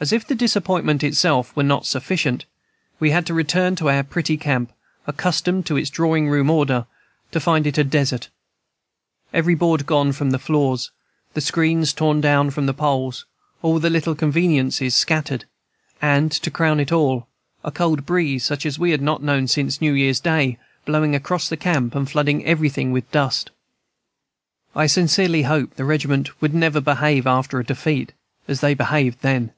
[0.00, 2.46] "As if the disappointment itself were not sufficient,
[2.98, 4.72] we had to return to our pretty camp,
[5.06, 6.88] accustomed to its drawing room order,
[7.32, 8.28] and find it a desert.
[9.32, 10.90] Every board gone from the floors,
[11.34, 13.24] the screens torn down from the poles,
[13.62, 15.44] all the little conveniences scattered,
[16.02, 17.28] and, to crown all,
[17.62, 21.48] a cold breeze such as we had not known since New Year's Day blowing across
[21.48, 23.52] the camp and flooding everything with dust.
[24.74, 28.10] I sincerely hope the regiment would never behave after a defeat
[28.48, 29.52] as they behaved then.